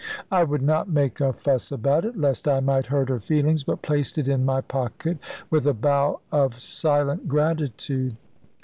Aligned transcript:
I 0.31 0.43
would 0.43 0.63
not 0.63 0.89
make 0.89 1.21
a 1.21 1.31
fuss 1.31 1.71
about 1.71 2.05
it, 2.05 2.17
lest 2.17 2.47
I 2.47 2.59
might 2.59 2.87
hurt 2.87 3.07
her 3.09 3.19
feelings, 3.19 3.63
but 3.63 3.83
placed 3.83 4.17
it 4.17 4.27
in 4.27 4.43
my 4.43 4.61
pocket 4.61 5.19
with 5.51 5.67
a 5.67 5.75
bow 5.75 6.21
of 6.31 6.59
silent 6.59 7.27
gratitude. 7.27 8.17